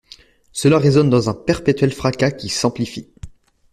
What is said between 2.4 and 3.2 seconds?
s’amplifie.